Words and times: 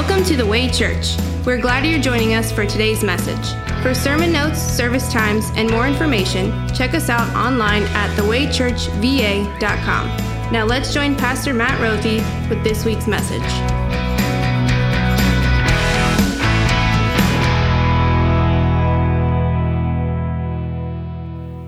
Welcome 0.00 0.24
to 0.28 0.34
the 0.34 0.46
Way 0.46 0.70
Church. 0.70 1.14
We're 1.44 1.60
glad 1.60 1.84
you're 1.84 2.00
joining 2.00 2.32
us 2.32 2.50
for 2.50 2.64
today's 2.64 3.04
message. 3.04 3.52
For 3.82 3.92
sermon 3.92 4.32
notes, 4.32 4.58
service 4.58 5.12
times, 5.12 5.50
and 5.56 5.70
more 5.70 5.86
information, 5.86 6.50
check 6.74 6.94
us 6.94 7.10
out 7.10 7.28
online 7.36 7.82
at 7.82 8.08
thewaychurchva.com. 8.16 10.06
Now 10.50 10.64
let's 10.64 10.94
join 10.94 11.16
Pastor 11.16 11.52
Matt 11.52 11.78
Rothy 11.82 12.24
with 12.48 12.64
this 12.64 12.86
week's 12.86 13.06
message. 13.06 13.42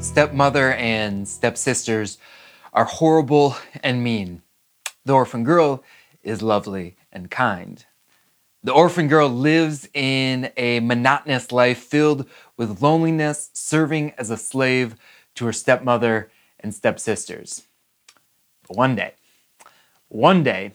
Stepmother 0.02 0.72
and 0.72 1.28
stepsisters 1.28 2.16
are 2.72 2.86
horrible 2.86 3.56
and 3.82 4.02
mean. 4.02 4.40
The 5.04 5.12
orphan 5.12 5.44
girl 5.44 5.84
is 6.22 6.40
lovely 6.40 6.96
and 7.12 7.30
kind. 7.30 7.84
The 8.64 8.72
orphan 8.72 9.08
girl 9.08 9.28
lives 9.28 9.88
in 9.92 10.52
a 10.56 10.78
monotonous 10.78 11.50
life 11.50 11.78
filled 11.78 12.28
with 12.56 12.80
loneliness, 12.80 13.50
serving 13.52 14.12
as 14.16 14.30
a 14.30 14.36
slave 14.36 14.94
to 15.34 15.46
her 15.46 15.52
stepmother 15.52 16.30
and 16.60 16.72
stepsisters. 16.72 17.62
But 18.68 18.76
one 18.76 18.94
day, 18.94 19.14
one 20.06 20.44
day, 20.44 20.74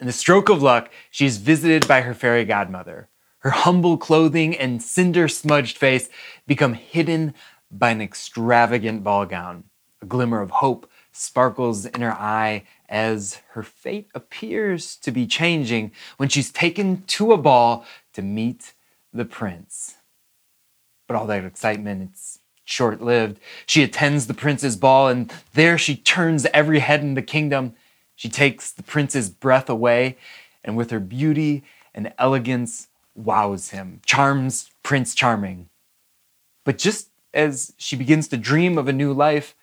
in 0.00 0.06
the 0.06 0.12
stroke 0.12 0.48
of 0.48 0.62
luck, 0.62 0.90
she's 1.10 1.36
visited 1.36 1.86
by 1.86 2.00
her 2.00 2.14
fairy 2.14 2.46
godmother. 2.46 3.08
Her 3.40 3.50
humble 3.50 3.98
clothing 3.98 4.56
and 4.56 4.82
cinder 4.82 5.28
smudged 5.28 5.76
face 5.76 6.08
become 6.46 6.72
hidden 6.72 7.34
by 7.70 7.90
an 7.90 8.00
extravagant 8.00 9.04
ball 9.04 9.26
gown. 9.26 9.64
A 10.00 10.06
glimmer 10.06 10.40
of 10.40 10.50
hope 10.50 10.90
sparkles 11.16 11.86
in 11.86 12.00
her 12.00 12.12
eye 12.12 12.64
as 12.88 13.40
her 13.50 13.62
fate 13.62 14.08
appears 14.14 14.96
to 14.96 15.10
be 15.10 15.26
changing 15.26 15.92
when 16.16 16.28
she's 16.28 16.50
taken 16.50 17.02
to 17.06 17.32
a 17.32 17.38
ball 17.38 17.84
to 18.12 18.22
meet 18.22 18.72
the 19.12 19.24
prince. 19.24 19.96
But 21.08 21.16
all 21.16 21.26
that 21.26 21.44
excitement, 21.44 22.10
it's 22.10 22.40
short 22.64 23.00
lived. 23.00 23.38
She 23.64 23.82
attends 23.82 24.26
the 24.26 24.34
prince's 24.34 24.76
ball, 24.76 25.08
and 25.08 25.32
there 25.54 25.78
she 25.78 25.96
turns 25.96 26.46
every 26.46 26.80
head 26.80 27.00
in 27.00 27.14
the 27.14 27.22
kingdom. 27.22 27.74
She 28.14 28.28
takes 28.28 28.70
the 28.70 28.82
prince's 28.82 29.30
breath 29.30 29.68
away, 29.68 30.16
and 30.64 30.76
with 30.76 30.90
her 30.90 31.00
beauty 31.00 31.64
and 31.94 32.12
elegance, 32.18 32.88
wows 33.16 33.70
him, 33.70 34.00
charms 34.04 34.70
Prince 34.82 35.14
Charming. 35.14 35.68
But 36.64 36.78
just 36.78 37.08
as 37.32 37.72
she 37.76 37.96
begins 37.96 38.28
to 38.28 38.36
dream 38.36 38.76
of 38.78 38.88
a 38.88 38.92
new 38.92 39.12
life, 39.12 39.54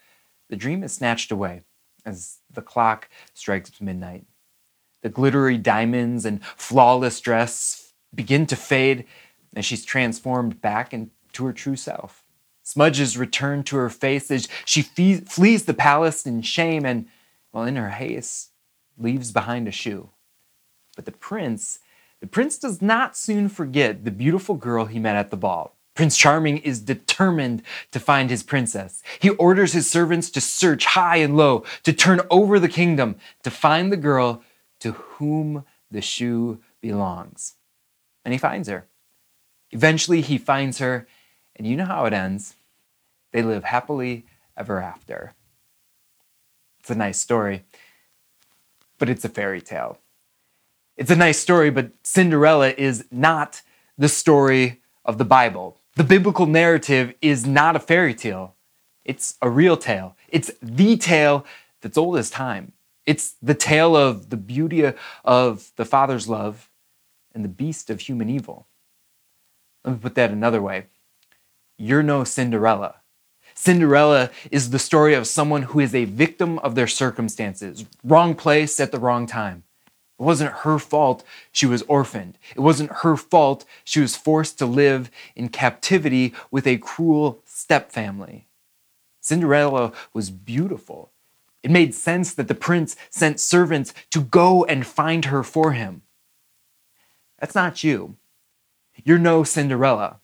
the 0.54 0.58
dream 0.58 0.84
is 0.84 0.94
snatched 0.94 1.32
away 1.32 1.64
as 2.06 2.38
the 2.54 2.62
clock 2.62 3.09
strikes 3.34 3.82
midnight. 3.82 4.23
The 5.02 5.10
glittery 5.10 5.58
diamonds 5.58 6.26
and 6.26 6.45
flawless 6.45 7.20
dress 7.20 7.94
begin 8.14 8.45
to 8.45 8.56
fade 8.56 9.06
and 9.56 9.66
she's 9.66 9.84
transformed 9.84 10.62
back 10.62 10.94
into 10.94 11.45
her 11.45 11.54
true 11.54 11.76
self. 11.76 12.23
Smudges 12.62 13.18
return 13.18 13.64
to 13.64 13.78
her 13.78 13.90
face 13.90 14.30
as 14.30 14.48
she 14.64 14.84
flees 14.84 15.66
the 15.66 15.73
palace 15.73 16.28
in 16.28 16.44
shame 16.44 16.86
and, 16.86 17.08
while 17.50 17.66
in 17.66 17.76
her 17.76 17.90
haste, 17.90 18.52
leaves 18.95 19.32
behind 19.32 19.67
a 19.67 19.72
shoe. 19.72 20.12
But 20.95 21.06
the 21.06 21.12
prince, 21.14 21.80
the 22.20 22.28
prince 22.28 22.60
does 22.60 22.80
not 22.80 23.17
soon 23.17 23.50
forget 23.50 24.06
the 24.06 24.12
beautiful 24.12 24.54
girl 24.54 24.86
he 24.86 25.00
met 25.00 25.16
at 25.16 25.32
the 25.32 25.36
ball. 25.36 25.76
Prince 25.95 26.17
Charming 26.17 26.58
is 26.59 26.80
determined 26.80 27.61
to 27.91 27.99
find 27.99 28.30
his 28.30 28.41
princess. 28.41 29.03
He 29.19 29.30
orders 29.30 29.73
his 29.73 29.89
servants 29.89 30.30
to 30.31 30.41
search 30.41 30.86
high 30.86 31.17
and 31.17 31.38
low, 31.38 31.63
to 31.83 31.94
turn 31.94 32.22
over 32.31 32.59
the 32.59 32.69
kingdom, 32.69 33.16
to 33.44 33.52
find 33.52 33.91
the 33.91 33.97
girl 33.97 34.41
to 34.80 34.94
whom 34.94 35.66
the 35.92 36.02
shoe 36.02 36.59
belongs. 36.82 37.53
And 38.26 38.33
he 38.33 38.37
finds 38.39 38.67
her. 38.67 38.87
Eventually, 39.71 40.21
he 40.21 40.37
finds 40.37 40.80
her, 40.80 41.08
and 41.55 41.67
you 41.67 41.76
know 41.76 41.86
how 41.86 42.05
it 42.05 42.14
ends. 42.14 42.55
They 43.32 43.43
live 43.43 43.64
happily 43.64 44.26
ever 44.58 44.82
after. 44.82 45.33
It's 46.80 46.89
a 46.89 46.95
nice 46.95 47.20
story, 47.20 47.64
but 48.98 49.09
it's 49.09 49.26
a 49.26 49.30
fairy 49.30 49.61
tale. 49.61 49.99
It's 50.98 51.11
a 51.11 51.15
nice 51.15 51.39
story, 51.39 51.70
but 51.70 51.92
Cinderella 52.03 52.70
is 52.70 53.05
not 53.11 53.61
the 53.98 54.09
story 54.09 54.82
of 55.05 55.17
the 55.17 55.26
Bible. 55.26 55.77
The 55.95 56.04
biblical 56.04 56.48
narrative 56.48 57.14
is 57.21 57.45
not 57.45 57.76
a 57.76 57.80
fairy 57.80 58.15
tale, 58.15 58.55
it's 59.05 59.37
a 59.42 59.49
real 59.49 59.77
tale. 59.77 60.15
It's 60.27 60.52
the 60.61 60.98
tale 60.98 61.45
that's 61.81 61.98
old 61.98 62.17
as 62.17 62.30
time. 62.30 62.71
It's 63.05 63.36
the 63.42 63.54
tale 63.54 63.95
of 63.95 64.30
the 64.30 64.37
beauty 64.37 64.92
of 65.26 65.71
the 65.76 65.86
Father's 65.86 66.27
love 66.27 66.70
and 67.36 67.43
the 67.43 67.49
beast 67.49 67.89
of 67.89 67.99
human 67.99 68.30
evil. 68.30 68.65
Let 69.83 69.93
me 69.93 69.99
put 69.99 70.15
that 70.15 70.32
another 70.32 70.61
way. 70.61 70.86
You're 71.77 72.02
no 72.02 72.23
Cinderella. 72.23 72.95
Cinderella 73.53 74.32
is 74.49 74.70
the 74.70 74.80
story 74.80 75.14
of 75.14 75.27
someone 75.27 75.64
who 75.64 75.80
is 75.80 75.93
a 75.93 76.05
victim 76.05 76.58
of 76.59 76.76
their 76.76 76.87
circumstances, 76.87 77.86
wrong 78.03 78.33
place 78.36 78.80
at 78.80 78.92
the 78.92 78.99
wrong 78.99 79.27
time. 79.27 79.64
It 80.23 80.26
wasn't 80.26 80.54
her 80.60 80.80
fault 80.80 81.22
she 81.52 81.66
was 81.66 81.82
orphaned. 81.82 82.38
It 82.56 82.61
wasn't 82.61 83.00
her 83.02 83.17
fault 83.17 83.66
she 83.84 84.00
was 84.00 84.16
forced 84.16 84.58
to 84.60 84.66
live 84.66 85.11
in 85.36 85.50
captivity 85.50 86.34
with 86.50 86.66
a 86.66 86.78
cruel 86.78 87.42
stepfamily. 87.45 88.44
Cinderella 89.20 89.92
was 90.14 90.30
beautiful. 90.30 91.12
It 91.62 91.72
made 91.72 91.94
sense 91.94 92.33
that 92.36 92.48
the 92.48 92.56
prince 92.56 92.95
sent 93.10 93.42
servants 93.42 93.94
to 94.12 94.22
go 94.22 94.64
and 94.64 94.88
find 94.88 95.26
her 95.26 95.44
for 95.44 95.73
him. 95.73 96.04
That's 97.38 97.54
not 97.54 97.83
you. 97.83 98.16
You're 99.04 99.20
no 99.20 99.44
Cinderella. 99.44 100.22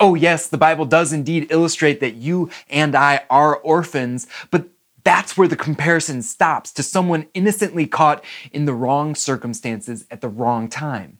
Oh, 0.00 0.16
yes, 0.16 0.48
the 0.48 0.58
Bible 0.58 0.84
does 0.84 1.12
indeed 1.12 1.46
illustrate 1.50 2.00
that 2.00 2.16
you 2.16 2.50
and 2.68 2.96
I 2.96 3.22
are 3.30 3.54
orphans, 3.54 4.26
but 4.50 4.66
that's 5.08 5.38
where 5.38 5.48
the 5.48 5.56
comparison 5.56 6.20
stops 6.20 6.70
to 6.70 6.82
someone 6.82 7.26
innocently 7.32 7.86
caught 7.86 8.22
in 8.52 8.66
the 8.66 8.74
wrong 8.74 9.14
circumstances 9.14 10.04
at 10.10 10.20
the 10.20 10.28
wrong 10.28 10.68
time. 10.68 11.16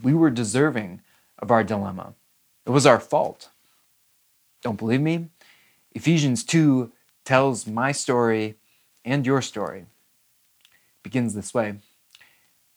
We 0.00 0.14
were 0.14 0.30
deserving 0.30 1.00
of 1.40 1.50
our 1.50 1.64
dilemma. 1.64 2.14
It 2.64 2.70
was 2.70 2.86
our 2.86 3.00
fault. 3.00 3.48
Don't 4.62 4.78
believe 4.78 5.00
me? 5.00 5.26
Ephesians 5.90 6.44
2 6.44 6.92
tells 7.24 7.66
my 7.66 7.90
story 7.90 8.54
and 9.04 9.26
your 9.26 9.42
story. 9.42 9.80
It 9.80 11.02
begins 11.02 11.34
this 11.34 11.52
way 11.52 11.80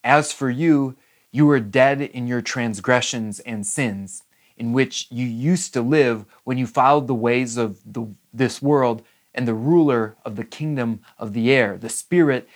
As 0.04 0.32
for 0.32 0.50
you, 0.50 0.96
you 1.32 1.46
were 1.46 1.60
dead 1.60 2.02
in 2.02 2.26
your 2.26 2.42
transgressions 2.42 3.40
and 3.42 3.68
sins 3.68 4.24
in 4.58 4.74
which 4.74 5.08
you 5.10 5.26
used 5.26 5.74
to 5.74 5.82
live 5.82 6.26
when 6.44 6.58
you 6.58 6.68
followed 6.68 7.08
the 7.08 7.16
ways 7.16 7.58
of 7.58 7.80
the, 7.86 8.08
this 8.34 8.62
world 8.62 9.04
and 9.34 9.48
the 9.48 9.54
ruler 9.54 10.16
of 10.24 10.36
the 10.36 10.46
kingdom 10.46 11.02
of 11.18 11.34
the 11.34 11.52
air, 11.52 11.78
the 11.78 11.90
Spirit 11.90 12.48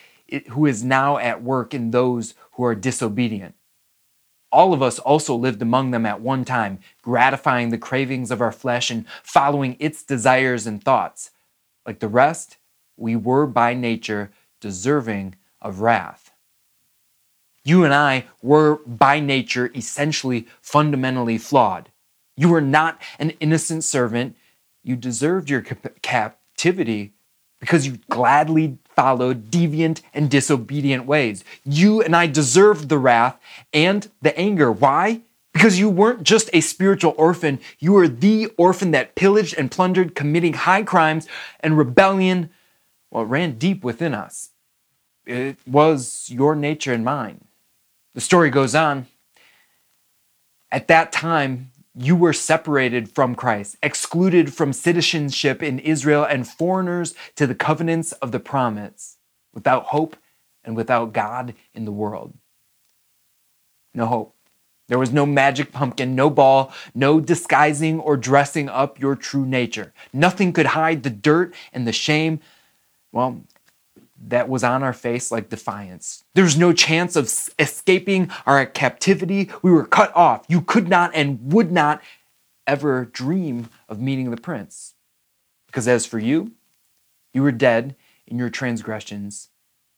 who 0.52 0.66
is 0.66 0.84
now 0.84 1.18
at 1.18 1.44
work 1.44 1.74
in 1.74 1.92
those 1.92 2.34
who 2.54 2.64
are 2.64 2.76
disobedient. 2.76 3.56
All 4.52 4.74
of 4.74 4.82
us 4.82 4.98
also 4.98 5.36
lived 5.36 5.62
among 5.62 5.92
them 5.92 6.06
at 6.06 6.22
one 6.22 6.44
time, 6.44 6.80
gratifying 7.02 7.70
the 7.70 7.78
cravings 7.78 8.32
of 8.32 8.42
our 8.42 8.52
flesh 8.52 8.90
and 8.90 9.06
following 9.24 9.76
its 9.80 10.04
desires 10.04 10.66
and 10.66 10.84
thoughts. 10.84 11.32
Like 11.86 12.00
the 12.00 12.08
rest, 12.08 12.58
we 12.98 13.16
were 13.16 13.46
by 13.46 13.74
nature 13.74 14.32
deserving 14.60 15.36
of 15.62 15.82
wrath. 15.82 16.29
You 17.64 17.84
and 17.84 17.94
I 17.94 18.26
were 18.42 18.78
by 18.86 19.20
nature 19.20 19.72
essentially 19.76 20.48
fundamentally 20.62 21.38
flawed. 21.38 21.90
You 22.36 22.50
were 22.50 22.62
not 22.62 23.02
an 23.18 23.32
innocent 23.40 23.84
servant. 23.84 24.36
You 24.84 24.96
deserved 24.96 25.50
your 25.50 25.62
captivity 25.62 27.14
because 27.60 27.86
you 27.86 28.00
gladly 28.10 28.78
followed 28.96 29.52
deviant 29.52 30.02
and 30.14 30.30
disobedient 30.30 31.06
ways. 31.06 31.44
You 31.66 32.02
and 32.02 32.16
I 32.16 32.28
deserved 32.28 32.90
the 32.90 32.98
wrath 32.98 33.38
and 33.74 34.10
the 34.22 34.38
anger. 34.40 34.72
Why? 34.72 35.22
Because 35.52 35.80
you 35.80 35.90
weren't 35.90 36.24
just 36.24 36.50
a 36.54 36.62
spiritual 36.62 37.14
orphan, 37.18 37.60
you 37.80 37.94
were 37.94 38.08
the 38.08 38.48
orphan 38.58 38.92
that 38.92 39.16
pillaged 39.16 39.56
and 39.58 39.70
plundered, 39.70 40.16
committing 40.16 40.54
high 40.54 40.84
crimes 40.84 41.28
and 41.60 41.78
rebellion, 41.78 42.50
well, 43.12 43.24
it 43.24 43.28
ran 43.28 43.58
deep 43.58 43.84
within 43.84 44.14
us. 44.14 44.52
It 45.26 45.58
was 45.68 46.30
your 46.30 46.56
nature 46.56 46.94
and 46.94 47.04
mine. 47.04 47.46
The 48.16 48.22
story 48.22 48.50
goes 48.50 48.76
on. 48.76 49.08
At 50.72 50.88
that 50.88 51.12
time, 51.12 51.72
you 51.96 52.16
were 52.16 52.34
separated 52.34 53.14
from 53.14 53.36
Christ, 53.36 53.78
excluded 53.82 54.54
from 54.54 54.74
citizenship 54.74 55.62
in 55.62 55.80
Israel, 55.80 56.24
and 56.24 56.48
foreigners 56.48 57.14
to 57.36 57.46
the 57.46 57.56
covenants 57.56 58.12
of 58.14 58.32
the 58.32 58.40
promise, 58.40 59.18
without 59.54 59.86
hope 59.86 60.16
and 60.64 60.76
without 60.76 61.14
God 61.14 61.56
in 61.74 61.86
the 61.86 61.92
world. 61.92 62.34
No 63.94 64.06
hope. 64.06 64.36
There 64.88 65.00
was 65.00 65.12
no 65.12 65.26
magic 65.26 65.72
pumpkin, 65.72 66.16
no 66.16 66.30
ball, 66.30 66.74
no 66.96 67.20
disguising 67.20 68.00
or 68.00 68.18
dressing 68.18 68.70
up 68.70 69.00
your 69.00 69.16
true 69.16 69.46
nature. 69.46 69.94
Nothing 70.12 70.52
could 70.52 70.68
hide 70.68 71.04
the 71.04 71.12
dirt 71.12 71.54
and 71.72 71.86
the 71.86 71.92
shame. 71.92 72.40
Well, 73.12 73.44
that 74.28 74.50
was 74.50 74.64
on 74.64 74.84
our 74.84 74.94
face 74.94 75.32
like 75.32 75.50
defiance. 75.50 76.24
There's 76.36 76.58
no 76.58 76.74
chance 76.74 77.16
of 77.16 77.26
escaping 77.58 78.30
our 78.46 78.66
captivity. 78.66 79.50
We 79.62 79.72
were 79.72 79.86
cut 79.86 80.16
off. 80.16 80.46
You 80.50 80.62
could 80.62 80.88
not 80.88 81.12
and 81.14 81.54
would 81.54 81.72
not 81.72 82.02
ever 82.68 83.06
dream 83.06 83.70
of 83.88 84.00
meeting 84.00 84.30
the 84.30 84.38
prince. 84.38 84.96
Because 85.68 85.88
as 85.88 86.06
for 86.06 86.20
you, 86.20 86.52
you 87.34 87.44
were 87.44 87.52
dead 87.52 87.96
in 88.28 88.38
your 88.38 88.50
transgressions 88.50 89.50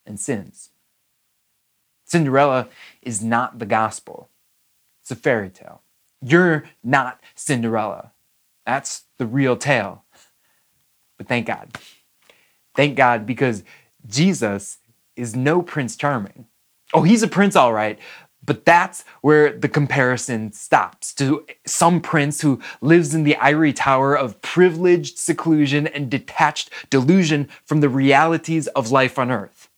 and 0.05 0.19
sins. 0.19 0.69
Cinderella 2.05 2.67
is 3.01 3.23
not 3.23 3.59
the 3.59 3.65
gospel, 3.65 4.29
it's 5.01 5.11
a 5.11 5.15
fairy 5.15 5.49
tale. 5.49 5.81
You're 6.21 6.65
not 6.83 7.19
Cinderella. 7.35 8.11
That's 8.65 9.05
the 9.17 9.25
real 9.25 9.57
tale. 9.57 10.03
But 11.17 11.27
thank 11.27 11.47
God. 11.47 11.75
Thank 12.75 12.95
God 12.95 13.25
because 13.25 13.63
Jesus 14.07 14.79
is 15.15 15.35
no 15.35 15.61
Prince 15.61 15.95
Charming. 15.95 16.47
Oh, 16.93 17.03
he's 17.03 17.23
a 17.23 17.27
prince, 17.27 17.55
all 17.55 17.71
right, 17.71 17.97
but 18.43 18.65
that's 18.65 19.05
where 19.21 19.57
the 19.57 19.69
comparison 19.69 20.51
stops 20.51 21.13
to 21.13 21.45
some 21.65 22.01
prince 22.01 22.41
who 22.41 22.59
lives 22.81 23.13
in 23.13 23.23
the 23.23 23.37
ivory 23.37 23.71
tower 23.71 24.15
of 24.15 24.41
privileged 24.41 25.17
seclusion 25.17 25.87
and 25.87 26.09
detached 26.09 26.69
delusion 26.89 27.47
from 27.65 27.81
the 27.81 27.89
realities 27.89 28.67
of 28.67 28.91
life 28.91 29.19
on 29.19 29.31
earth. 29.31 29.69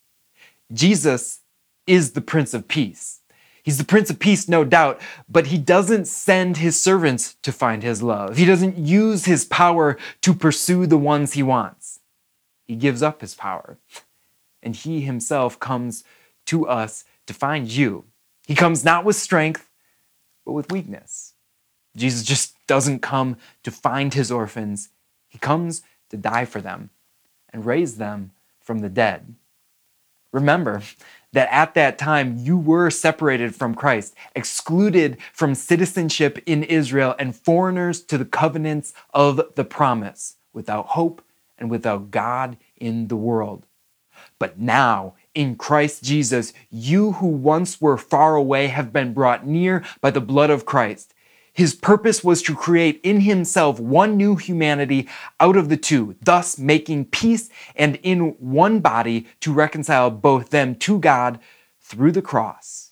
Jesus 0.72 1.42
is 1.86 2.14
the 2.14 2.22
Prince 2.22 2.54
of 2.54 2.68
Peace. 2.68 3.20
He's 3.64 3.78
the 3.78 3.86
Prince 3.86 4.10
of 4.10 4.20
Peace, 4.20 4.50
no 4.50 4.64
doubt, 4.64 5.00
but 5.30 5.48
he 5.48 5.58
doesn't 5.58 6.08
send 6.08 6.58
his 6.58 6.80
servants 6.80 7.36
to 7.44 7.52
find 7.52 7.84
his 7.84 8.02
love. 8.02 8.38
He 8.38 8.46
doesn't 8.46 8.78
use 8.78 9.25
his 9.25 9.46
power 9.46 9.98
to 10.22 10.34
pursue 10.34 10.86
the 10.86 10.98
ones 10.98 11.34
he 11.34 11.44
wants. 11.44 12.00
He 12.66 12.75
gives 12.75 13.04
up 13.04 13.22
his 13.22 13.36
power 13.36 13.78
and 14.63 14.75
he 14.75 15.01
himself 15.01 15.60
comes 15.60 16.04
to 16.48 16.68
us 16.68 17.06
to 17.27 17.33
find 17.33 17.69
you. 17.69 18.06
He 18.48 18.56
comes 18.56 18.83
not 18.83 19.06
with 19.06 19.15
strength, 19.15 19.69
but 20.45 20.54
with 20.54 20.71
weakness. 20.71 21.33
Jesus 21.95 22.24
just 22.24 22.56
doesn't 22.65 23.01
come 23.01 23.38
to 23.63 23.71
find 23.71 24.13
his 24.13 24.31
orphans, 24.31 24.89
he 25.30 25.38
comes 25.38 25.83
to 26.10 26.18
die 26.18 26.45
for 26.45 26.62
them 26.62 26.89
and 27.51 27.65
raise 27.65 27.98
them 27.98 28.31
from 28.60 28.80
the 28.80 28.89
dead. 28.89 29.36
Remember 30.31 30.81
that 31.31 31.51
at 31.51 31.75
that 31.75 31.98
time 32.00 32.38
you 32.39 32.57
were 32.57 32.89
separated 32.89 33.56
from 33.56 33.75
Christ, 33.75 34.15
excluded 34.36 35.18
from 35.31 35.54
citizenship 35.54 36.42
in 36.45 36.63
Israel, 36.63 37.15
and 37.19 37.36
foreigners 37.36 38.01
to 38.04 38.18
the 38.18 38.25
covenants 38.25 38.94
of 39.13 39.42
the 39.56 39.63
promise, 39.63 40.38
without 40.51 40.88
hope 40.88 41.21
and 41.57 41.69
without 41.69 42.10
God 42.10 42.57
in 42.75 43.07
the 43.07 43.15
world. 43.15 43.68
But 44.39 44.59
now, 44.59 45.15
in 45.33 45.56
Christ 45.56 46.03
Jesus, 46.03 46.53
you 46.69 47.13
who 47.13 47.27
once 47.27 47.80
were 47.81 47.97
far 47.97 48.35
away 48.35 48.68
have 48.68 48.94
been 48.94 49.13
brought 49.13 49.45
near 49.47 49.83
by 50.01 50.12
the 50.12 50.21
blood 50.21 50.50
of 50.50 50.65
Christ. 50.65 51.13
His 51.53 51.75
purpose 51.75 52.24
was 52.24 52.41
to 52.44 52.56
create 52.56 53.00
in 53.03 53.21
himself 53.21 53.80
one 53.80 54.18
new 54.18 54.35
humanity 54.35 55.07
out 55.39 55.56
of 55.56 55.69
the 55.69 55.77
two, 55.77 56.15
thus 56.21 56.57
making 56.57 57.06
peace 57.06 57.50
and 57.75 57.97
in 58.01 58.31
one 58.39 58.80
body 58.80 59.27
to 59.41 59.53
reconcile 59.53 60.09
both 60.09 60.50
them 60.50 60.74
to 60.75 60.97
God 60.97 61.39
through 61.79 62.12
the 62.12 62.24
cross, 62.24 62.91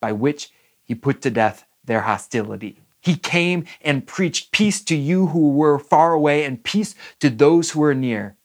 by 0.00 0.12
which 0.12 0.50
he 0.82 0.94
put 0.94 1.20
to 1.22 1.30
death 1.30 1.66
their 1.84 2.02
hostility. 2.02 2.80
He 3.02 3.16
came 3.16 3.64
and 3.82 4.06
preached 4.06 4.50
peace 4.50 4.82
to 4.84 4.96
you 4.96 5.28
who 5.28 5.50
were 5.52 5.78
far 5.78 6.12
away 6.12 6.44
and 6.44 6.62
peace 6.62 6.94
to 7.20 7.28
those 7.28 7.70
who 7.70 7.80
were 7.80 7.94
near. 7.94 8.36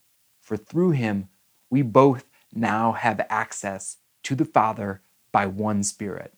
For 0.42 0.58
through 0.58 0.92
him 0.92 1.30
we 1.76 1.82
both 1.82 2.24
now 2.54 2.94
have 2.94 3.28
access 3.30 3.98
to 4.24 4.34
the 4.34 4.46
Father 4.46 5.02
by 5.34 5.46
one 5.46 5.84
Spirit. 5.84 6.34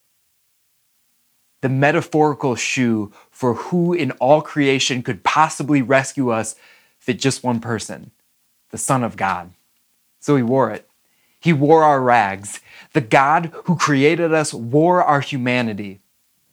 The 1.62 1.70
metaphorical 1.70 2.56
shoe 2.56 3.14
for 3.30 3.54
who 3.54 3.94
in 3.94 4.10
all 4.14 4.42
creation 4.42 5.04
could 5.04 5.24
possibly 5.24 5.84
rescue 5.84 6.32
us 6.32 6.56
fit 6.98 7.20
just 7.20 7.44
one 7.44 7.60
person, 7.60 8.10
the 8.72 8.80
Son 8.80 9.04
of 9.04 9.16
God. 9.16 9.52
So 10.20 10.36
he 10.36 10.42
wore 10.42 10.72
it. 10.72 10.90
He 11.40 11.54
wore 11.54 11.84
our 11.84 12.02
rags. 12.02 12.60
The 12.94 13.02
God 13.02 13.52
who 13.66 13.76
created 13.76 14.34
us 14.34 14.56
wore 14.56 15.04
our 15.04 15.22
humanity. 15.22 16.02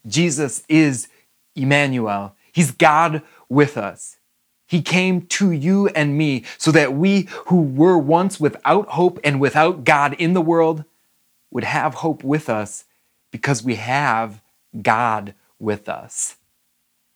Jesus 0.07 0.63
is 0.69 1.09
Emmanuel. 1.57 2.37
He's 2.53 2.71
God 2.71 3.23
with 3.49 3.79
us. 3.79 4.19
He 4.67 4.83
came 4.83 5.27
to 5.27 5.51
you 5.51 5.89
and 5.89 6.17
me 6.17 6.45
so 6.59 6.71
that 6.73 6.95
we 6.95 7.29
who 7.47 7.61
were 7.61 7.99
once 7.99 8.41
without 8.41 8.89
hope 8.89 9.21
and 9.23 9.41
without 9.41 9.85
God 9.85 10.15
in 10.15 10.33
the 10.33 10.41
world 10.41 10.85
would 11.51 11.65
have 11.65 11.95
hope 11.95 12.25
with 12.25 12.49
us 12.49 12.85
because 13.31 13.63
we 13.63 13.77
have 13.77 14.41
God 14.81 15.35
with 15.59 15.89
us. 15.89 16.37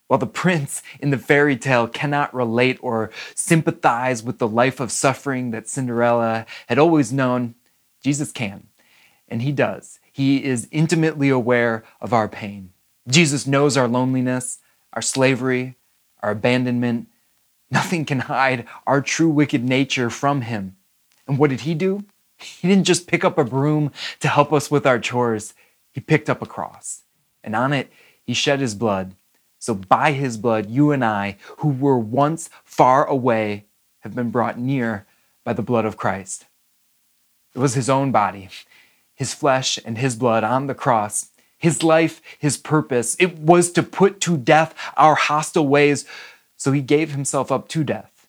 While 0.08 0.18
the 0.18 0.26
prince 0.26 0.82
in 1.00 1.10
the 1.10 1.18
fairy 1.18 1.56
tale 1.56 1.86
cannot 1.86 2.34
relate 2.34 2.78
or 2.80 3.10
sympathize 3.34 4.22
with 4.22 4.38
the 4.38 4.48
life 4.48 4.80
of 4.80 4.90
suffering 4.90 5.50
that 5.50 5.68
Cinderella 5.68 6.46
had 6.66 6.78
always 6.78 7.12
known, 7.12 7.54
Jesus 8.02 8.32
can. 8.32 8.68
And 9.28 9.42
he 9.42 9.52
does. 9.52 10.00
He 10.10 10.42
is 10.44 10.66
intimately 10.70 11.28
aware 11.28 11.84
of 12.00 12.12
our 12.12 12.28
pain. 12.28 12.72
Jesus 13.06 13.46
knows 13.46 13.76
our 13.76 13.88
loneliness, 13.88 14.58
our 14.94 15.02
slavery, 15.02 15.76
our 16.22 16.30
abandonment, 16.30 17.08
Nothing 17.70 18.04
can 18.04 18.20
hide 18.20 18.66
our 18.86 19.00
true 19.00 19.28
wicked 19.28 19.62
nature 19.62 20.10
from 20.10 20.42
him. 20.42 20.76
And 21.26 21.38
what 21.38 21.50
did 21.50 21.60
he 21.60 21.74
do? 21.74 22.04
He 22.38 22.68
didn't 22.68 22.84
just 22.84 23.06
pick 23.06 23.24
up 23.24 23.36
a 23.36 23.44
broom 23.44 23.92
to 24.20 24.28
help 24.28 24.52
us 24.52 24.70
with 24.70 24.86
our 24.86 24.98
chores. 24.98 25.54
He 25.90 26.00
picked 26.00 26.30
up 26.30 26.40
a 26.40 26.46
cross. 26.46 27.02
And 27.42 27.54
on 27.54 27.72
it, 27.72 27.90
he 28.24 28.32
shed 28.32 28.60
his 28.60 28.74
blood. 28.74 29.14
So 29.58 29.74
by 29.74 30.12
his 30.12 30.36
blood, 30.36 30.70
you 30.70 30.92
and 30.92 31.04
I, 31.04 31.36
who 31.58 31.68
were 31.68 31.98
once 31.98 32.48
far 32.64 33.04
away, 33.04 33.64
have 34.00 34.14
been 34.14 34.30
brought 34.30 34.58
near 34.58 35.06
by 35.44 35.52
the 35.52 35.62
blood 35.62 35.84
of 35.84 35.96
Christ. 35.96 36.46
It 37.54 37.58
was 37.58 37.74
his 37.74 37.90
own 37.90 38.12
body, 38.12 38.48
his 39.14 39.34
flesh 39.34 39.78
and 39.84 39.98
his 39.98 40.14
blood 40.14 40.44
on 40.44 40.68
the 40.68 40.74
cross, 40.74 41.30
his 41.56 41.82
life, 41.82 42.22
his 42.38 42.56
purpose. 42.56 43.16
It 43.18 43.38
was 43.38 43.72
to 43.72 43.82
put 43.82 44.20
to 44.20 44.36
death 44.36 44.74
our 44.96 45.16
hostile 45.16 45.66
ways 45.66 46.04
so 46.58 46.72
he 46.72 46.82
gave 46.82 47.12
himself 47.12 47.50
up 47.50 47.68
to 47.68 47.82
death, 47.82 48.28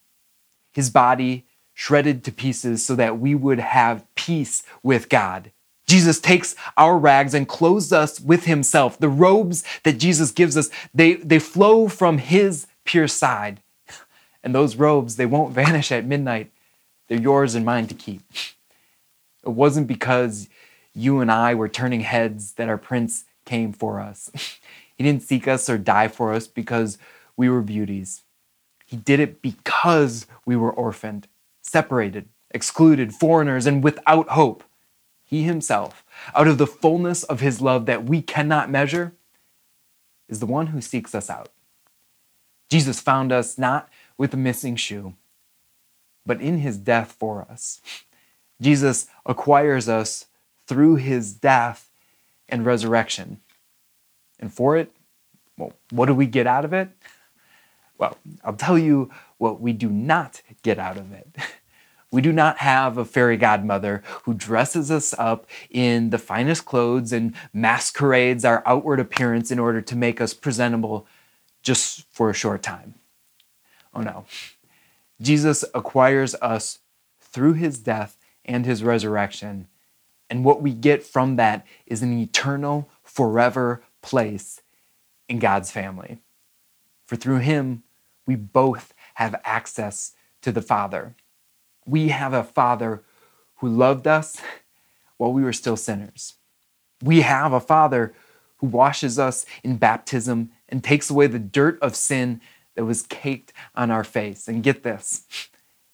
his 0.72 0.90
body 0.90 1.46
shredded 1.74 2.24
to 2.24 2.32
pieces 2.32 2.86
so 2.86 2.96
that 2.96 3.20
we 3.20 3.36
would 3.36 3.60
have 3.60 4.06
peace 4.16 4.64
with 4.84 5.10
God. 5.10 5.52
Jesus 5.88 6.20
takes 6.20 6.56
our 6.78 6.98
rags 6.98 7.34
and 7.34 7.48
clothes 7.48 7.92
us 7.92 8.20
with 8.20 8.46
himself. 8.46 9.00
The 9.00 9.10
robes 9.10 9.64
that 9.84 9.98
Jesus 9.98 10.32
gives 10.32 10.56
us, 10.56 10.70
they, 10.94 11.16
they 11.16 11.40
flow 11.40 11.88
from 11.88 12.20
his 12.20 12.68
pure 12.86 13.08
side. 13.08 13.62
And 14.44 14.54
those 14.54 14.76
robes, 14.76 15.16
they 15.16 15.26
won't 15.26 15.54
vanish 15.56 15.92
at 15.92 16.06
midnight. 16.06 16.52
They're 17.08 17.20
yours 17.20 17.56
and 17.56 17.66
mine 17.66 17.88
to 17.88 17.96
keep. 17.96 18.22
It 19.44 19.50
wasn't 19.50 19.88
because 19.88 20.48
you 20.94 21.22
and 21.22 21.32
I 21.32 21.56
were 21.56 21.70
turning 21.70 22.02
heads 22.02 22.52
that 22.54 22.70
our 22.70 22.78
prince 22.78 23.26
came 23.46 23.74
for 23.74 24.00
us. 24.00 24.30
He 24.96 25.06
didn't 25.06 25.24
seek 25.24 25.48
us 25.48 25.70
or 25.70 25.78
die 25.78 26.10
for 26.10 26.34
us 26.34 26.46
because 26.46 26.98
we 27.40 27.48
were 27.48 27.62
beauties. 27.62 28.24
He 28.86 28.98
did 28.98 29.22
it 29.22 29.42
because 29.42 30.28
we 30.46 30.58
were 30.58 30.74
orphaned, 30.74 31.30
separated, 31.62 32.28
excluded, 32.52 33.14
foreigners, 33.14 33.66
and 33.66 33.82
without 33.82 34.28
hope. 34.32 34.62
He 35.24 35.44
himself, 35.44 36.04
out 36.36 36.50
of 36.50 36.58
the 36.58 36.68
fullness 36.68 37.24
of 37.24 37.40
his 37.40 37.62
love 37.62 37.86
that 37.86 38.04
we 38.04 38.22
cannot 38.22 38.70
measure, 38.70 39.14
is 40.28 40.42
the 40.42 40.46
one 40.46 40.68
who 40.68 40.82
seeks 40.82 41.16
us 41.16 41.30
out. 41.30 41.48
Jesus 42.70 43.00
found 43.00 43.32
us 43.32 43.58
not 43.58 43.88
with 44.18 44.34
a 44.34 44.38
missing 44.38 44.76
shoe, 44.76 45.14
but 46.26 46.42
in 46.42 46.58
his 46.58 46.78
death 46.78 47.16
for 47.18 47.48
us. 47.50 47.80
Jesus 48.60 49.08
acquires 49.26 49.88
us 49.88 50.26
through 50.68 50.98
his 50.98 51.32
death 51.32 51.90
and 52.50 52.66
resurrection. 52.66 53.40
And 54.42 54.54
for 54.54 54.76
it, 54.76 54.92
well, 55.58 55.72
what 55.92 56.08
do 56.08 56.14
we 56.14 56.26
get 56.26 56.46
out 56.46 56.66
of 56.66 56.74
it? 56.74 56.90
Well, 58.00 58.18
I'll 58.44 58.54
tell 58.54 58.80
you 58.80 59.12
what 59.38 59.62
we 59.62 59.74
do 59.74 59.90
not 59.90 60.42
get 60.64 60.80
out 60.80 60.98
of 60.98 61.12
it. 61.12 61.28
We 62.12 62.24
do 62.24 62.34
not 62.34 62.58
have 62.58 62.98
a 62.98 63.06
fairy 63.06 63.38
godmother 63.38 64.02
who 64.24 64.34
dresses 64.34 64.90
us 64.90 65.14
up 65.20 65.46
in 65.70 66.10
the 66.10 66.18
finest 66.18 66.66
clothes 66.66 67.14
and 67.14 67.36
masquerades 67.54 68.44
our 68.44 68.64
outward 68.66 69.00
appearance 69.00 69.52
in 69.52 69.60
order 69.60 69.80
to 69.82 69.96
make 69.96 70.20
us 70.20 70.34
presentable 70.34 71.06
just 71.62 72.12
for 72.12 72.32
a 72.32 72.34
short 72.34 72.64
time. 72.64 72.96
Oh 73.94 74.02
no. 74.02 74.26
Jesus 75.22 75.64
acquires 75.76 76.34
us 76.42 76.80
through 77.20 77.54
his 77.54 77.78
death 77.78 78.18
and 78.44 78.66
his 78.66 78.84
resurrection. 78.84 79.68
And 80.32 80.44
what 80.44 80.64
we 80.64 80.74
get 80.74 81.04
from 81.04 81.36
that 81.36 81.64
is 81.86 82.02
an 82.02 82.18
eternal, 82.18 82.90
forever 83.04 83.84
place 84.02 84.62
in 85.28 85.38
God's 85.38 85.70
family. 85.70 86.18
For 87.06 87.16
through 87.16 87.40
him, 87.40 87.84
we 88.30 88.36
both 88.36 88.94
have 89.16 89.42
access 89.44 90.14
to 90.44 90.52
the 90.52 90.62
Father. 90.62 91.16
We 91.88 92.10
have 92.10 92.32
a 92.32 92.44
Father 92.44 93.02
who 93.56 93.68
loved 93.68 94.06
us 94.06 94.40
while 95.18 95.34
we 95.34 95.42
were 95.42 95.52
still 95.52 95.76
sinners. 95.76 96.36
We 97.02 97.22
have 97.22 97.54
a 97.54 97.60
Father 97.60 98.14
who 98.58 98.68
washes 98.68 99.18
us 99.18 99.48
in 99.64 99.78
baptism 99.78 100.52
and 100.70 100.84
takes 100.84 101.10
away 101.10 101.26
the 101.26 101.40
dirt 101.40 101.80
of 101.82 101.96
sin 101.96 102.40
that 102.76 102.86
was 102.86 103.02
caked 103.02 103.52
on 103.74 103.90
our 103.90 104.04
face. 104.04 104.48
And 104.48 104.62
get 104.62 104.84
this, 104.84 105.26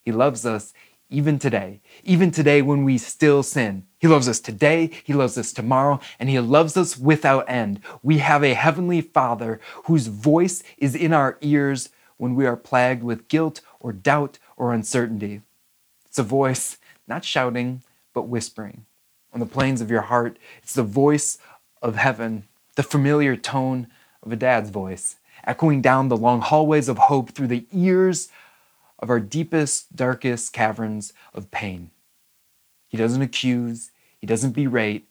He 0.04 0.12
loves 0.12 0.46
us 0.46 0.74
even 1.10 1.40
today, 1.40 1.80
even 2.04 2.32
today 2.32 2.62
when 2.62 2.84
we 2.84 2.98
still 2.98 3.44
sin. 3.44 3.86
He 3.98 4.10
loves 4.10 4.28
us 4.28 4.42
today, 4.42 4.92
He 5.06 5.14
loves 5.14 5.38
us 5.38 5.54
tomorrow, 5.54 6.02
and 6.20 6.28
He 6.28 6.38
loves 6.42 6.76
us 6.76 6.98
without 6.98 7.50
end. 7.50 7.80
We 8.04 8.18
have 8.18 8.44
a 8.44 8.56
Heavenly 8.56 9.00
Father 9.00 9.62
whose 9.86 10.08
voice 10.08 10.64
is 10.78 10.96
in 10.96 11.14
our 11.14 11.38
ears 11.40 11.92
when 12.18 12.36
we 12.36 12.46
are 12.46 12.56
plagued 12.56 13.04
with 13.04 13.28
guilt 13.28 13.62
or 13.80 13.92
doubt 13.92 14.40
or 14.58 14.74
uncertainty. 14.74 15.42
It's 16.06 16.20
a 16.20 16.24
voice 16.24 16.78
not 17.08 17.26
shouting, 17.26 17.84
but 18.14 18.28
whispering. 18.28 18.86
On 19.34 19.40
the 19.40 19.46
plains 19.46 19.82
of 19.82 19.92
your 19.92 20.02
heart, 20.02 20.38
it's 20.64 20.74
the 20.74 20.84
voice 20.84 21.38
of 21.82 21.98
heaven, 21.98 22.48
the 22.76 22.84
familiar 22.84 23.36
tone 23.36 23.88
of 24.24 24.32
a 24.32 24.36
dad's 24.36 24.70
voice, 24.70 25.18
echoing 25.46 25.82
down 25.82 26.08
the 26.08 26.18
long 26.18 26.42
hallways 26.42 26.88
of 26.90 26.98
hope 26.98 27.32
through 27.32 27.48
the 27.48 27.66
ears 27.72 28.30
of 29.00 29.10
our 29.10 29.20
deepest, 29.20 29.96
darkest 29.96 30.54
caverns 30.54 31.14
of 31.34 31.52
pain. 31.52 31.92
He 32.88 32.98
doesn't 32.98 33.22
accuse, 33.22 33.92
he 34.18 34.26
doesn't 34.26 34.54
berate, 34.54 35.08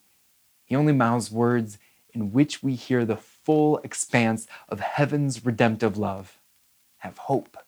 he 0.64 0.74
only 0.74 0.92
mouths 0.92 1.30
words 1.30 1.78
in 2.12 2.32
which 2.32 2.62
we 2.62 2.74
hear 2.74 3.04
the 3.04 3.16
full 3.16 3.78
expanse 3.78 4.46
of 4.68 4.80
heaven's 4.80 5.44
redemptive 5.44 5.98
love. 5.98 6.38
Have 7.04 7.18
hope, 7.18 7.58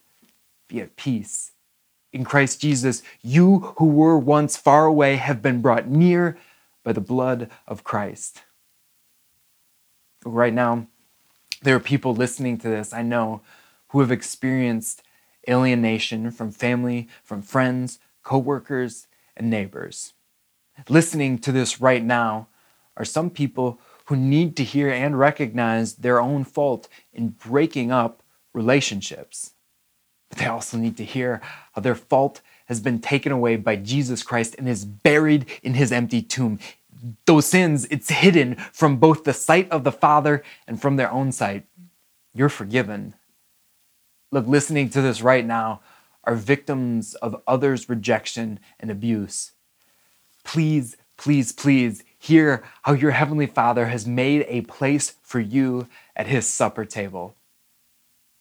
be 0.67 0.81
at 0.81 0.97
peace. 0.97 1.53
In 2.11 2.25
Christ 2.25 2.59
Jesus, 2.63 3.03
you 3.21 3.75
who 3.77 3.85
were 3.85 4.19
once 4.19 4.57
far 4.57 4.87
away 4.87 5.17
have 5.17 5.43
been 5.43 5.61
brought 5.61 5.87
near 5.87 6.39
by 6.83 6.95
the 6.95 7.03
blood 7.03 7.51
of 7.69 7.85
Christ. 7.85 8.45
Right 10.25 10.55
now, 10.55 10.87
there 11.61 11.77
are 11.77 11.81
people 11.81 12.15
listening 12.15 12.57
to 12.59 12.69
this, 12.71 12.95
I 12.95 13.03
know, 13.03 13.43
who 13.89 14.01
have 14.01 14.11
experienced 14.11 15.03
alienation 15.47 16.31
from 16.31 16.51
family, 16.51 17.07
from 17.23 17.43
friends, 17.43 17.99
coworkers, 18.23 19.07
and 19.37 19.51
neighbors. 19.51 20.15
Listening 20.89 21.39
to 21.41 21.53
this 21.53 21.79
right 21.79 22.03
now 22.03 22.49
are 22.97 23.05
some 23.05 23.29
people 23.29 23.79
who 24.07 24.17
need 24.17 24.57
to 24.57 24.65
hear 24.65 24.89
and 24.89 25.19
recognize 25.19 25.97
their 25.97 26.23
own 26.23 26.43
fault 26.43 26.89
in 27.13 27.29
breaking 27.29 27.93
up 27.93 28.23
relationships. 28.57 29.53
But 30.31 30.39
they 30.39 30.47
also 30.47 30.77
need 30.77 30.97
to 30.97 31.05
hear 31.05 31.41
how 31.75 31.83
their 31.83 31.95
fault 31.95 32.41
has 32.65 32.81
been 32.81 32.99
taken 32.99 33.31
away 33.31 33.55
by 33.57 33.77
Jesus 33.77 34.25
Christ 34.25 34.57
and 34.59 34.69
is 34.69 34.85
buried 34.85 35.47
in 35.63 35.75
his 35.75 35.93
empty 35.93 36.23
tomb. 36.23 36.59
Those 37.27 37.47
sins, 37.47 37.87
it's 37.91 38.11
hidden 38.11 38.57
from 38.73 38.97
both 38.97 39.23
the 39.23 39.35
sight 39.35 39.71
of 39.71 39.85
the 39.85 39.93
Father 39.93 40.43
and 40.67 40.81
from 40.81 40.97
their 40.97 41.13
own 41.13 41.31
sight. 41.31 41.67
You're 42.35 42.49
forgiven. 42.49 43.15
Look, 44.33 44.47
listening 44.49 44.89
to 44.91 45.01
this 45.01 45.23
right 45.23 45.47
now 45.47 45.81
are 46.25 46.35
victims 46.35 47.15
of 47.15 47.41
others' 47.47 47.89
rejection 47.89 48.59
and 48.81 48.91
abuse. 48.91 49.53
Please, 50.43 50.97
please, 51.17 51.53
please 51.53 52.03
hear 52.19 52.65
how 52.83 52.95
your 52.95 53.13
Heavenly 53.13 53.47
Father 53.47 53.87
has 53.87 54.07
made 54.07 54.45
a 54.49 54.63
place 54.63 55.15
for 55.23 55.39
you 55.39 55.87
at 56.17 56.27
His 56.27 56.49
supper 56.49 56.85
table. 56.85 57.37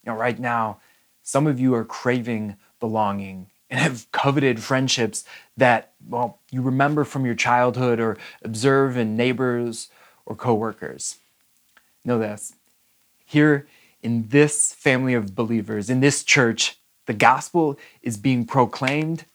You 0.06 0.12
know, 0.12 0.18
right 0.18 0.40
now, 0.40 0.80
some 1.24 1.48
of 1.48 1.60
you 1.60 1.74
are 1.74 1.84
craving 1.84 2.58
belonging 2.80 3.48
and 3.70 3.80
have 3.80 4.12
coveted 4.12 4.62
friendships 4.62 5.26
that, 5.58 5.94
well, 6.08 6.40
you 6.52 6.62
remember 6.62 7.04
from 7.04 7.26
your 7.26 7.36
childhood 7.36 8.00
or 8.00 8.18
observe 8.44 8.96
in 8.96 9.18
neighbors 9.18 9.90
or 10.26 10.36
coworkers. 10.36 11.18
Know 12.04 12.20
this. 12.20 12.54
Here 13.26 13.68
in 14.04 14.28
this 14.28 14.72
family 14.74 15.16
of 15.16 15.34
believers, 15.34 15.90
in 15.90 16.00
this 16.00 16.24
church, 16.24 16.78
the 17.08 17.14
gospel 17.14 17.80
is 18.04 18.18
being 18.18 18.46
proclaimed 18.46 19.26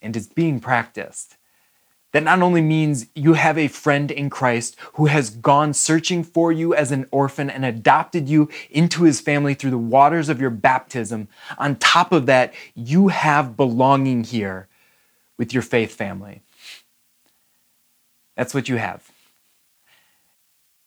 and 0.00 0.16
is 0.16 0.28
being 0.28 0.60
practiced. 0.60 1.36
That 2.14 2.22
not 2.22 2.42
only 2.42 2.62
means 2.62 3.06
you 3.16 3.32
have 3.32 3.58
a 3.58 3.66
friend 3.66 4.08
in 4.08 4.30
Christ 4.30 4.76
who 4.92 5.06
has 5.06 5.30
gone 5.30 5.74
searching 5.74 6.22
for 6.22 6.52
you 6.52 6.72
as 6.72 6.92
an 6.92 7.08
orphan 7.10 7.50
and 7.50 7.64
adopted 7.64 8.28
you 8.28 8.48
into 8.70 9.02
his 9.02 9.20
family 9.20 9.54
through 9.54 9.72
the 9.72 9.78
waters 9.78 10.28
of 10.28 10.40
your 10.40 10.50
baptism. 10.50 11.26
On 11.58 11.74
top 11.74 12.12
of 12.12 12.26
that, 12.26 12.54
you 12.76 13.08
have 13.08 13.56
belonging 13.56 14.22
here 14.22 14.68
with 15.38 15.52
your 15.52 15.64
faith 15.64 15.92
family. 15.92 16.42
That's 18.36 18.54
what 18.54 18.68
you 18.68 18.76
have. 18.76 19.10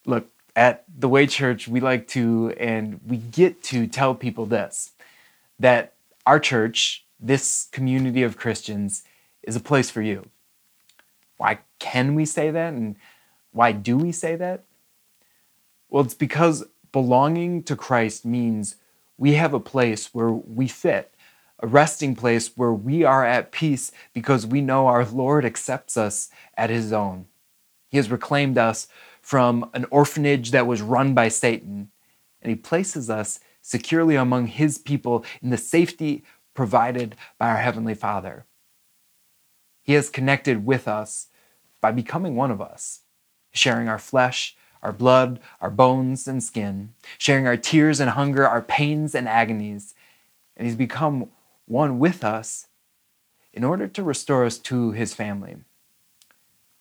Look, 0.06 0.30
at 0.56 0.86
the 0.88 1.10
Way 1.10 1.28
Church, 1.28 1.68
we 1.68 1.82
like 1.82 2.08
to 2.08 2.54
and 2.58 3.02
we 3.06 3.18
get 3.18 3.62
to 3.64 3.86
tell 3.86 4.16
people 4.16 4.46
this 4.46 4.92
that 5.60 5.92
our 6.26 6.40
church, 6.40 7.04
this 7.20 7.68
community 7.74 8.24
of 8.24 8.38
Christians, 8.38 9.04
is 9.44 9.58
a 9.58 9.60
place 9.60 9.90
for 9.90 10.02
you. 10.02 10.30
Why 11.38 11.60
can 11.80 12.16
we 12.16 12.26
say 12.26 12.52
that? 12.52 12.74
And 12.74 12.96
why 13.52 13.72
do 13.72 13.98
we 13.98 14.12
say 14.12 14.36
that? 14.36 14.64
Well, 15.90 16.04
it's 16.04 16.14
because 16.14 16.66
belonging 16.92 17.64
to 17.64 17.76
Christ 17.76 18.26
means 18.26 18.76
we 19.18 19.34
have 19.34 19.54
a 19.54 19.60
place 19.60 20.14
where 20.14 20.32
we 20.32 20.68
fit, 20.68 21.14
a 21.60 21.68
resting 21.68 22.16
place 22.16 22.56
where 22.56 22.74
we 22.74 23.04
are 23.04 23.26
at 23.26 23.52
peace 23.52 23.92
because 24.14 24.46
we 24.46 24.62
know 24.62 24.88
our 24.88 25.06
Lord 25.06 25.46
accepts 25.46 25.98
us 25.98 26.30
at 26.56 26.70
his 26.70 26.92
own. 26.92 27.26
He 27.90 27.98
has 27.98 28.12
reclaimed 28.12 28.58
us 28.58 28.88
from 29.22 29.70
an 29.74 29.86
orphanage 29.92 30.52
that 30.52 30.68
was 30.68 30.82
run 30.82 31.14
by 31.14 31.30
Satan, 31.30 31.90
and 32.42 32.50
he 32.50 32.56
places 32.56 33.10
us 33.10 33.40
securely 33.62 34.16
among 34.16 34.48
his 34.48 34.78
people 34.78 35.26
in 35.42 35.50
the 35.50 35.58
safety 35.58 36.24
provided 36.54 37.16
by 37.38 37.50
our 37.50 37.58
Heavenly 37.58 37.94
Father. 37.94 38.46
He 39.88 39.94
has 39.94 40.10
connected 40.10 40.66
with 40.66 40.86
us 40.86 41.28
by 41.80 41.94
becoming 41.94 42.36
one 42.36 42.52
of 42.52 42.60
us, 42.60 43.04
sharing 43.54 43.88
our 43.88 43.98
flesh, 43.98 44.58
our 44.84 44.92
blood, 44.92 45.40
our 45.62 45.72
bones 45.72 46.28
and 46.28 46.44
skin, 46.44 46.94
sharing 47.18 47.48
our 47.48 47.56
tears 47.56 48.02
and 48.02 48.10
hunger, 48.10 48.46
our 48.46 48.62
pains 48.62 49.16
and 49.16 49.30
agonies. 49.30 49.96
And 50.58 50.68
He's 50.68 50.76
become 50.76 51.30
one 51.68 52.00
with 52.00 52.26
us 52.26 52.68
in 53.54 53.64
order 53.64 53.88
to 53.88 54.04
restore 54.04 54.44
us 54.44 54.58
to 54.60 54.92
His 54.92 55.14
family. 55.14 55.56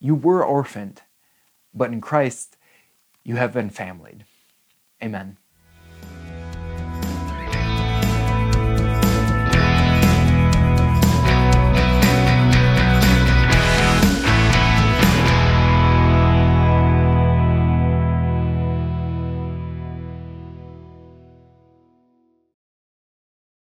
You 0.00 0.16
were 0.16 0.44
orphaned, 0.44 1.02
but 1.72 1.92
in 1.92 2.00
Christ, 2.00 2.56
you 3.22 3.36
have 3.36 3.52
been 3.52 3.70
familied. 3.70 4.25
Amen. 5.00 5.38